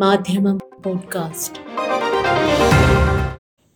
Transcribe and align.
മാധ്യമം 0.00 0.58
podcast. 0.84 1.58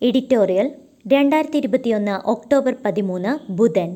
editorial 0.01 0.71
രണ്ടായിരത്തി 1.07 1.57
ഇരുപത്തിയൊന്ന് 1.57 2.11
ഒക്ടോബർ 2.11 2.75
പതിമൂന്ന് 2.85 3.51
ബുധൻ. 3.51 3.95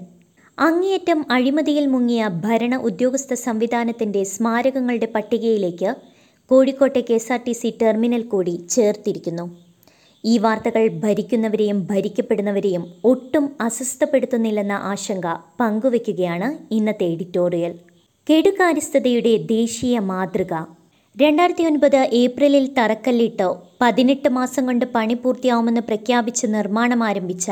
അങ്ങേയറ്റം 0.59 1.25
അഴിമതിയിൽ 1.31 1.85
മുങ്ങിയ 1.85 2.29
ഭരണ 2.43 2.75
ഉദ്യോഗസ്ഥ 2.75 3.33
സംവിധാനത്തിന്റെ 3.33 4.23
സ്മാരകങ്ങളുടെ 4.23 5.07
പട്ടികയിലേക്ക് 5.15 5.95
കോഴിക്കോട്ടെ 6.47 7.03
K 7.09 7.13
S 7.13 7.33
R 7.33 7.39
T 7.47 7.51
C 7.51 7.77
terminal 7.81 8.21
കൂടി 8.21 8.65
ചേർത്തിരിക്കുന്നു. 8.69 9.57
ഈ 10.25 10.37
വാർത്തകൾ 10.37 10.87
ഭരിക്കുന്നവരെയും 10.87 11.87
ഭരിക്കപ്പെടുന്നവരെയും 11.91 12.93
ഒട്ടും 13.03 13.55
അസ്വസ്ഥപ്പെടുത്തുന്നില്ലെന്ന 13.61 14.71
ആശങ്ക 14.71 15.25
പങ്കുവയ്ക്കുകയാണ് 15.59 16.73
ഇന്നത്തെ 16.73 17.05
എഡിറ്റോറിയൽ. 17.05 17.75
കെടുകാര്യസ്ഥതയുടെ 18.29 19.37
ദേശീയ 19.37 19.99
മാതൃക 19.99 20.74
രണ്ടായിരത്തി 21.17 21.63
ഒൻപത് 21.67 21.97
ഏപ്രിലിൽ 22.19 22.65
തറക്കല്ലിട്ട് 22.77 23.45
പതിനെട്ട് 23.81 24.29
മാസം 24.37 24.63
കൊണ്ട് 24.67 24.83
പണി 24.95 25.15
പൂർത്തിയാവുമെന്ന് 25.21 25.83
പ്രഖ്യാപിച്ച് 25.89 26.45
നിർമ്മാണം 26.55 27.01
ആരംഭിച്ച 27.09 27.47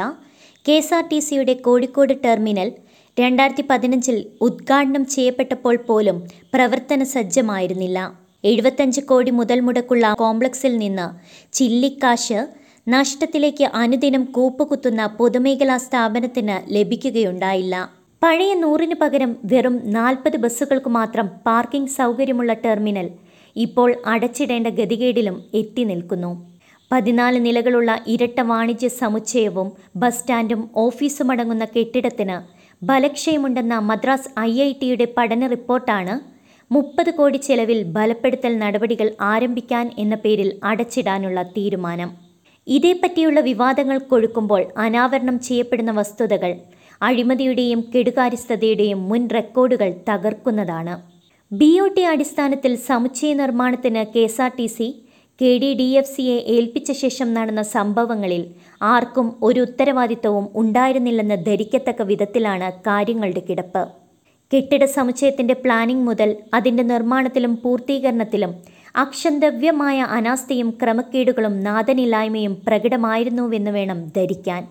കെ 0.66 0.76
എസ് 0.80 0.94
ആർ 0.98 1.06
ടി 1.12 1.20
സിയുടെ 1.28 1.54
കോഴിക്കോട് 1.68 2.14
ടെർമിനൽ 2.26 2.70
രണ്ടായിരത്തി 3.18 3.66
പതിനഞ്ചിൽ 3.70 4.18
ഉദ്ഘാടനം 4.48 5.06
ചെയ്യപ്പെട്ടപ്പോൾ 5.06 5.78
പോലും 5.88 6.18
പ്രവർത്തന 6.54 7.04
സജ്ജമായിരുന്നില്ല. 7.14 7.98
എഴുപത്തഞ്ച് 8.44 9.02
കോടി 9.12 9.34
മുതൽ 9.40 9.60
മുടക്കുള്ള 9.68 10.14
കോംപ്ലക്സിൽ 10.24 10.76
നിന്ന് 10.84 11.08
ചില്ലിക്കാശ് 11.54 12.40
നഷ്ടത്തിലേക്ക് 12.88 13.68
അനുദിനം 13.84 14.24
കൂപ്പുകുത്തുന്ന 14.38 15.02
പൊതുമേഖലാ 15.20 15.78
സ്ഥാപനത്തിന് 15.88 16.58
ലഭിക്കുകയുണ്ടായില്ല. 16.76 17.76
പഴയ 18.22 18.52
നൂറിന് 18.56 18.96
പകരം 19.00 19.32
വെറും 19.52 19.78
നാൽപ്പത് 19.94 20.38
ബസ്സുകൾക്ക് 20.44 20.90
മാത്രം 20.98 21.30
പാർക്കിംഗ് 21.48 21.96
സൗകര്യമുള്ള 22.00 22.54
ടെർമിനൽ 22.66 23.08
ഇപ്പോൾ 23.56 23.96
അടച്ചിടേണ്ട 24.06 24.68
ഗതികേടിലും 24.68 25.44
എത്തി 25.54 25.84
നിൽക്കുന്നു. 25.84 26.32
പതിനാല് 26.92 27.46
നിലകളുള്ള 27.46 27.92
ഇരട്ട 28.08 28.42
വാണിജ്യ 28.42 28.88
സമുച്ചയവും 28.88 29.72
ബസ് 29.96 30.20
സ്റ്റാൻഡും 30.20 30.70
ഓഫീസും 30.76 31.32
അടങ്ങുന്ന 31.32 31.66
കെട്ടിടത്തിന് 31.66 32.38
ബലക്ഷയമുണ്ടെന്ന 32.82 33.76
മദ്രാസ് 33.80 34.30
ഐ 34.40 34.52
ഐ 34.62 34.74
ടിയുടെ 34.82 35.08
പഠന 35.18 35.48
റിപ്പോർട്ടാണ് 35.48 36.16
മുപ്പത് 36.72 37.12
കോടി 37.12 37.38
ചെലവിൽ 37.38 37.84
ബലപ്പെടുത്തൽ 37.84 38.58
നടപടികൾ 38.58 39.08
ആരംഭിക്കാൻ 39.22 39.92
എന്ന 39.98 40.16
പേരിൽ 40.16 40.60
അടച്ചിടാനുള്ള 40.64 41.44
തീരുമാനം. 41.58 42.10
ഇതേപ്പറ്റിയുള്ള 42.68 43.40
വിവാദങ്ങൾ 43.40 43.98
കൊഴുക്കുമ്പോൾ 43.98 44.62
അനാവരണം 44.78 45.40
ചെയ്യപ്പെടുന്ന 45.40 45.92
വസ്തുതകൾ 45.92 46.54
അഴിമതിയുടെയും 47.02 47.82
കെടുകാര്യസ്ഥതയുടെയും 47.96 49.10
മുൻ 49.10 49.30
റെക്കോർഡുകൾ 49.30 49.90
തകർക്കുന്നതാണ്. 50.10 51.13
ബി 51.60 51.70
ഒ 51.80 51.86
ടി 51.96 52.04
അടിസ്ഥാനത്തിൽ 52.12 52.74
സമുച്ചയ 52.90 53.32
നിർമ്മാണത്തിന് 53.40 54.02
K 54.14 54.22
S 54.28 54.40
R 54.42 54.52
T 54.58 54.66
C 54.76 54.86
K 55.40 55.50
D 55.62 55.70
D 55.80 55.88
F 56.00 56.12
സിയെ 56.12 56.38
ഏൽപ്പിച്ച 56.54 56.92
ശേഷം 57.02 57.30
നടന്ന 57.34 57.64
സംഭവങ്ങളിൽ 57.74 58.44
ആർക്കും 58.92 59.28
ഒരു 59.48 59.60
ഉത്തരവാദിത്തവും 59.68 60.46
ഉണ്ടായിരുന്നില്ലെന്ന് 60.62 61.38
ധരിക്കത്തക്ക 61.48 62.02
വിധത്തിലാണ് 62.12 62.70
കാര്യങ്ങളുടെ 62.88 63.44
കിടപ്പ്. 63.50 63.84
കെട്ടിട 64.52 64.86
സമുച്ചയത്തിന്റെ 64.98 65.58
പ്ലാനിംഗ് 65.64 66.08
മുതൽ 66.10 66.32
അതിന്റെ 66.54 66.86
നിർമ്മാണത്തിലും 66.94 67.56
പൂർത്തീകരണത്തിലും 67.64 68.54
അക്ഷന്തവ്യമായ 68.96 70.00
അനാസ്ഥയും 70.18 70.72
ക്രമക്കേടുകളും 70.82 71.58
നാദനില്ലായ്മയും 71.64 72.56
പ്രകടമായിരുന്നുവെന്ന് 72.68 73.72
വേണം 73.72 74.02
ധരിക്കാൻ. 74.18 74.64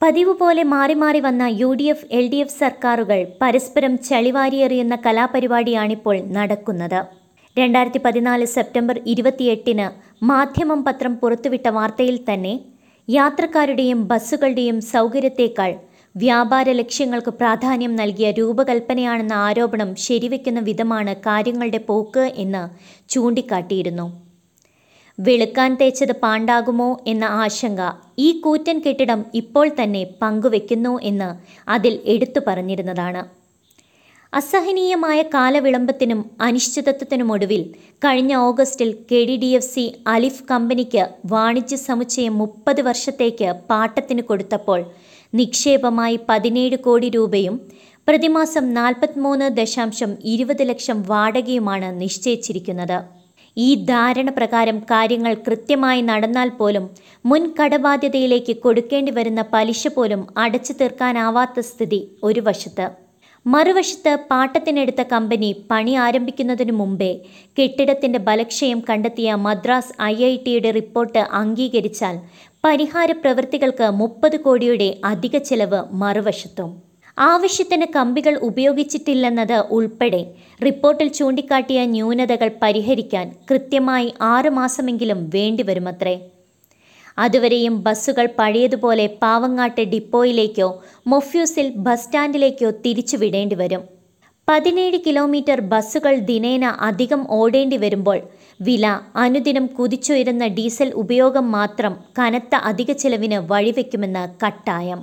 പതിവ് 0.00 0.32
പോലെ 0.40 0.62
മാറി 0.72 0.94
മാറി 1.00 1.20
വന്ന 1.24 1.44
U 1.60 1.70
D 1.78 1.86
F 1.92 2.06
L 2.18 2.26
D 2.32 2.38
F 2.42 2.56
സർക്കാരുകൾ 2.60 3.18
പരസ്പരം 3.40 3.92
ചളിവാരിയെറിയുന്ന 4.06 4.94
കലാപരിപാടിയാണിപ്പോൾ 5.06 6.16
നടക്കുന്നത്. 6.36 7.00
രണ്ടായിരത്തി 7.56 8.00
പതിനാല് 8.06 8.46
സെപ്റ്റംബർ 8.54 8.98
ഇരുപത്തിയെട്ടിന് 9.14 9.88
മാധ്യമം 10.30 10.80
പത്രം 10.86 11.14
പുറത്തുവിട്ട 11.22 11.68
വാർത്തയിൽ 11.78 12.16
തന്നെ 12.30 12.54
യാത്രക്കാരുടെയും 13.08 14.00
ബസ്സുകളുടെയും 14.12 14.78
സൗകര്യത്തേക്കാൾ 14.94 15.70
വ്യാപാര 16.14 16.68
ലക്ഷ്യങ്ങൾക്ക് 16.80 17.34
പ്രാധാന്യം 17.40 17.92
നൽകിയ 18.00 18.30
രൂപകൽപ്പനയാണെന്ന 18.40 19.34
ആരോപണം 19.48 19.92
ശരിവെക്കുന്ന 20.06 20.62
വിധമാണ് 20.70 21.14
കാര്യങ്ങളുടെ 21.28 21.82
പോക്ക് 21.90 22.26
എന്ന് 22.44 22.64
ചൂണ്ടിക്കാട്ടിയിരുന്നു. 23.10 24.08
വെളുക്കാൻ 25.26 25.70
തേച്ചത് 25.80 26.14
പാണ്ടാകുമോ 26.22 26.90
എന്ന 27.06 27.24
ആശങ്ക 27.42 27.80
ഈ 28.18 28.28
കൂറ്റൻ 28.44 28.76
കെട്ടിടം 28.84 29.20
ഇപ്പോൾ 29.34 29.66
തന്നെ 29.80 30.02
പങ്കുവെക്കുന്നു 30.22 30.94
എന്ന് 31.10 31.28
അതിൽ 31.70 31.94
എടുത്തു 32.06 32.40
പറഞ്ഞിരുന്നതാണ്. 32.46 33.22
അസഹനീയമായ 34.32 35.20
കാലവിളംബത്തിനും 35.34 36.20
അനിശ്ചിതത്വത്തിനുമൊടുവിൽ 36.46 37.62
കഴിഞ്ഞ 38.04 38.32
ഓഗസ്റ്റിൽ 38.48 38.90
K 39.10 39.20
D 39.28 39.36
D 39.36 39.50
F 39.58 39.70
C 39.74 39.84
Alif 40.06 40.44
കമ്പനിക്ക് 40.50 41.04
വാണിജ്യ 41.32 41.78
സമുച്ചയം 41.88 42.34
മുപ്പത് 42.38 42.82
വർഷത്തേക്ക് 42.88 43.48
പാട്ടത്തിന് 43.70 44.22
കൊടുത്തപ്പോൾ 44.22 44.80
നിക്ഷേപമായി 45.34 46.18
പതിനേഴ് 46.28 46.78
കോടി 46.86 47.08
രൂപയും 47.08 47.56
പ്രതിമാസം 48.08 48.66
നാൽപ്പത്തിമൂന്ന് 48.74 49.48
ദശാംശം 49.58 50.12
ഇരുപത് 50.24 50.62
ലക്ഷം 50.68 50.98
വാടകയുമാണ് 51.02 51.88
നിശ്ചയിച്ചിരിക്കുന്നത്. 52.00 52.98
ഈ 53.56 53.84
ധാരണ 53.84 54.30
പ്രകാരം 54.30 54.78
കാര്യങ്ങൾ 54.78 55.34
കൃത്യമായി 55.34 56.00
നടന്നാൽ 56.00 56.48
പോലും 56.48 56.90
മുൻ 57.26 57.54
കടബാധ്യതയിലേക്ക് 57.60 58.56
കൊടുക്കേണ്ടി 58.56 59.10
വരുന്ന 59.10 59.42
പലിശ 59.52 59.88
പോലും 59.88 60.26
അടച്ചു 60.36 60.72
തീർക്കാനാവാത്ത 60.72 61.60
സ്ഥിതി 61.60 62.00
ഒരു 62.22 62.40
വശത്ത്. 62.40 62.86
മറുവശത്ത് 63.46 64.16
പാട്ടത്തിനെടുത്ത 64.30 65.02
കമ്പനി 65.12 65.52
പണി 65.70 65.94
ആരംഭിക്കുന്നതിനു 65.94 66.72
മുമ്പേ 66.72 67.12
കെട്ടിടത്തിന്റെ 67.56 68.18
ബലക്ഷയം 68.18 68.80
കണ്ടെത്തിയ 68.88 69.34
മദ്രാസ് 69.34 69.94
ഐ 70.02 70.16
ഐ 70.24 70.36
ടിയുടെ 70.36 70.70
റിപ്പോർട്ട് 70.70 71.18
അംഗീകരിച്ചാൽ 71.18 72.18
പരിഹാര 72.64 73.12
പ്രവൃത്തികൾക്ക് 73.12 73.90
മുപ്പത് 73.90 74.40
കോടിയുടെ 74.40 75.00
അധിക 75.04 75.36
ചെലവ് 75.38 75.82
മറുവശത്തും. 75.92 76.89
ആവശ്യത്തിന് 77.28 77.86
കമ്പികൾ 77.96 78.34
ഉപയോഗിച്ചിട്ടില്ലെന്നത് 78.48 79.58
ഉൾപ്പെടെ 79.76 80.20
റിപ്പോർട്ടിൽ 80.64 81.08
ചൂണ്ടിക്കാട്ടിയ 81.08 81.80
ന്യൂനതകൾ 81.84 82.48
പരിഹരിക്കാൻ 82.62 83.26
കൃത്യമായി 83.50 84.08
ആറുമാസമെങ്കിലും 84.22 85.30
വേണ്ടിവരുമത്രേ. 85.34 86.14
അതുവരെയും 87.18 87.74
ബസ്സുകൾ 87.82 88.26
പഴയതുപോലെ 88.38 89.06
പാവങ്ങാട്ട് 89.22 89.84
ഡിപ്പോയിലേക്കോ 89.92 90.68
മൊഫ്യൂസിൽ 91.06 91.66
ബസ് 91.86 92.04
സ്റ്റാൻഡിലേക്കോ 92.04 92.70
തിരിച്ചു 92.84 93.16
വിടേണ്ടി 93.16 93.54
വരും 93.54 93.82
പതിനേഴ് 94.48 94.98
കിലോമീറ്റർ 95.06 95.58
ബസ്സുകൾ 95.72 96.14
ദിനേന 96.30 96.64
അധികം 96.80 97.20
ഓടേണ്ടി 97.30 97.76
വരുമ്പോൾ 97.76 98.18
വില 98.60 98.86
അനുദിനം 99.16 99.66
കുതിച്ചുയരുന്ന 99.66 100.46
ഡീസൽ 100.46 100.88
ഉപയോഗം 100.94 101.52
മാത്രം 101.52 101.96
കനത്ത 102.18 102.54
അധിക 102.70 102.92
ചെലവിന് 102.92 103.38
വഴിവെക്കുമെന്ന് 103.52 104.24
കട്ടായം. 104.44 105.00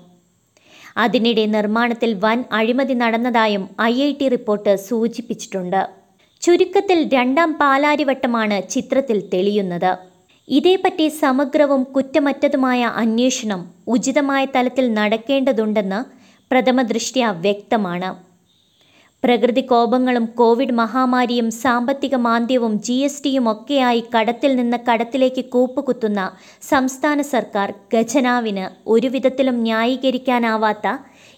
അതിനിടെ 0.97 1.45
നിർമ്മാണത്തിൽ 1.45 2.13
വൻ 2.23 2.43
അഴിമതി 2.51 2.93
നടന്നതായും 2.93 3.63
ഐ 3.81 4.13
റിപ്പോർട്ട് 4.35 4.75
സൂചിപ്പിച്ചിട്ടുണ്ട്. 4.89 5.81
ചുരുക്കത്തിൽ 6.41 6.99
രണ്ടാം 7.13 7.53
പാലാരിവട്ടമാണ് 7.61 8.57
ചിത്രത്തിൽ 8.69 9.17
തെളിയുന്നത്. 9.33 9.91
ഇതേപ്പറ്റി 10.47 11.07
സമഗ്രവും 11.23 11.83
കുറ്റമറ്റതുമായ 11.95 12.81
അന്വേഷണം 13.03 13.61
ഉചിതമായ 13.87 14.45
തലത്തിൽ 14.55 14.93
നടക്കേണ്ടതുണ്ടെന്ന് 14.93 15.99
പ്രഥമദൃഷ്ട്യ 16.51 17.25
വ്യക്തമാണ്. 17.45 18.26
പ്രകൃതി 19.27 19.61
കോപങ്ങളും 19.69 20.25
കോവിഡ് 20.39 20.75
മഹാമാരിയും 20.79 21.47
സാമ്പത്തിക 21.63 22.15
മാന്ദ്യവും 22.25 22.73
ജി 22.85 22.95
എസ് 23.07 23.21
ടിയും 23.23 23.45
ഒക്കെയായി 23.51 24.01
കടത്തിൽ 24.13 24.51
നിന്ന് 24.55 24.77
കടത്തിലേക്ക് 24.87 25.43
കൂപ്പുകുത്തുന്ന 25.55 26.21
സംസ്ഥാന 26.69 27.21
സർക്കാർ 27.31 27.71
ഖജനാവിന് 27.93 28.65
ഒരുവിധത്തിലും 28.93 29.57
ന്യായീകരിക്കാനാവാത്ത 29.65 30.87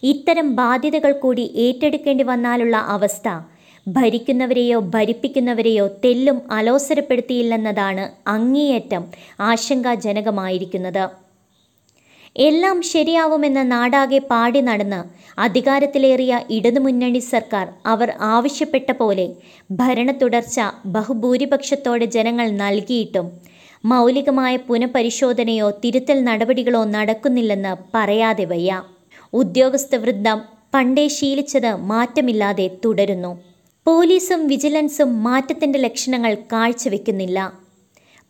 ഇത്തരം 0.03 0.49
ബാധ്യതകൾ 0.59 1.13
കൂടി 1.23 1.45
ഏറ്റെടുക്കേണ്ടി 1.65 2.25
വന്നാലുള്ള 2.31 2.77
അവസ്ഥ. 2.95 3.27
ഭരിക്കുന്നവരെയോ 3.87 4.79
ഭരിപ്പിക്കുന്നവരെയോ 4.95 5.87
തെല്ലും 6.05 6.39
അലോസരപ്പെടുത്തിയില്ലെന്നതാണ് 6.57 8.05
അങ്ങേയറ്റം 8.35 9.03
ആശങ്കാജനകമായിരിക്കുന്നത്. 9.49 11.03
എല്ലാം 12.35 12.81
ശരിയാവുമെന്ന് 12.81 13.71
നാടാകെ 13.71 14.17
പാടി 14.17 14.61
നടന്ന് 14.61 14.99
അധികാരത്തിലേറിയ 15.39 16.41
ഇടതുമുന്നണി 16.49 17.19
സർക്കാർ 17.19 17.67
അവർ 17.85 18.13
ആവശ്യപ്പെട്ട 18.19 18.91
പോലെ 18.91 19.25
ഭരണ 19.71 20.11
തുടർച്ച 20.11 20.59
ബഹുഭൂരിപക്ഷത്തോടെ 20.85 22.05
ജനങ്ങൾ 22.05 22.49
നൽകിയിട്ടും 22.49 23.27
മൗലികമായ 23.85 24.55
പുനഃപരിശോധനയോ 24.55 25.69
തിരുത്തൽ 25.69 26.23
നടപടികളോ 26.23 26.83
നടക്കുന്നില്ലെന്ന് 26.83 27.75
പറയാതെ 27.93 28.45
വയ്യ. 28.45 28.83
ഉദ്യോഗസ്ഥ 29.33 29.95
വൃദ്ധം 29.95 30.39
പണ്ടേ 30.73 31.07
ശീലിച്ചത് 31.07 31.71
മാറ്റമില്ലാതെ 31.91 32.77
തുടരുന്നു. 32.85 33.31
പോലീസും 33.85 34.47
വിജിലൻസും 34.47 35.23
മാറ്റത്തിന്റെ 35.23 35.79
ലക്ഷണങ്ങൾ 35.79 36.35
കാഴ്ചവെക്കുന്നില്ല. 36.53 37.53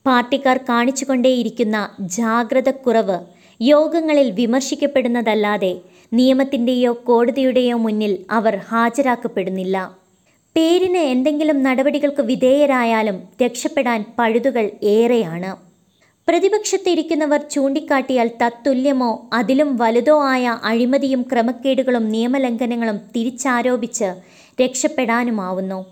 പാർട്ടിക്കാർ 0.06 0.58
കാണിച്ചുകൊണ്ടേയിരിക്കുന്ന 0.70 1.78
ജാഗ്രതക്കുറവ് 2.00 3.39
യോഗങ്ങളിൽ 3.60 4.32
വിമർശിക്കപ്പെടുന്നതല്ലാതെ 4.32 5.82
നിയമത്തിന്റെയോ 6.14 6.94
കോടതിയുടെയോ 7.06 7.78
മുന്നിൽ 7.78 8.26
അവർ 8.32 8.58
ഹാജരാക്കപ്പെടുന്നില്ല. 8.58 9.92
പേരിന് 10.56 10.98
എന്തെങ്കിലും 10.98 11.64
നടപടികൾക്ക് 11.64 12.22
വിധേയരായാലും 12.22 13.18
രക്ഷപ്പെടാൻ 13.44 14.06
പഴുതുകൾ 14.20 14.70
ഏറെയാണ്. 14.84 15.56
പ്രതിപക്ഷത്തിരിക്കുന്നവർ 16.28 17.40
ചൂണ്ടിക്കാട്ടിയാൽ 17.52 18.28
തത്തുല്യമോ 18.42 19.30
അതിലും 19.34 19.78
വലുതോ 19.78 20.24
ആയ 20.24 20.60
അഴിമതിയും 20.64 21.22
ക്രമക്കേടുകളും 21.22 22.10
നിയമലംഘനങ്ങളും 22.10 22.98
തിരിച്ചാരോപിച്ച് 23.16 24.10
രക്ഷപ്പെടാനുമാവുന്നു. 24.62 25.86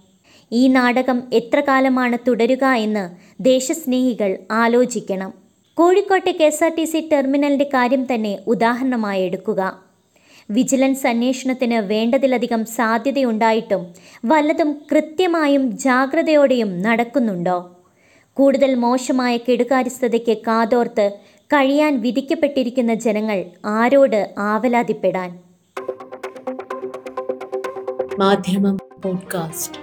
ഈ 0.52 0.68
നാടകം 0.68 1.24
എത്ര 1.34 1.60
കാലമാണ് 1.60 2.18
തുടരുക 2.28 2.66
എന്ന് 2.66 3.10
ദേശസ്നേഹികൾ 3.44 4.38
ആലോചിക്കണം. 4.52 5.47
കോഴിക്കോട്ടെ 5.78 6.32
K 6.32 6.44
S 6.44 6.64
R 6.64 6.72
T 6.78 6.84
C 6.84 7.10
ടെർമിനലിന്റെ 7.12 7.70
കാര്യം 7.74 8.14
തന്നെ 8.14 8.40
ഉദാഹരണമായി 8.48 9.22
എടുക്കുക. 9.24 9.62
വിജിലൻസ് 10.52 11.08
അന്വേഷണത്തിന് 11.08 11.74
വേണ്ടതിലധികം 11.74 12.66
സാധ്യതയുണ്ടായിട്ടും 12.66 13.88
വല്ലതും 14.26 14.82
കൃത്യമായും 14.92 15.72
ജാഗ്രതയോടെയും 15.78 16.82
നടക്കുന്നുണ്ടോ? 16.82 17.72
കൂടുതൽ 18.34 18.76
മോശമായ 18.76 19.38
കെടുകാര്യസ്ഥതയ്ക്ക് 19.38 20.38
കാതോർത്ത് 20.38 21.12
കഴിയാൻ 21.54 22.02
വിധിക്കപ്പെട്ടിരിക്കുന്ന 22.02 22.94
ജനങ്ങൾ 22.94 23.46
ആരോട് 23.66 24.34
ആവലാതിപ്പെടാൻ? 24.38 25.30
മാധ്യമം 28.20 28.78
പോഡ്കാസ്റ്റ്. 29.02 29.80